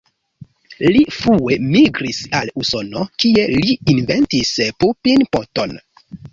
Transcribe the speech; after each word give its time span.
Li 0.95 1.03
frue 1.17 1.57
migris 1.65 2.23
al 2.41 2.51
Usono, 2.63 3.05
kie 3.25 3.45
li 3.59 3.79
inventis 3.97 4.57
Pupin-poton. 4.83 5.81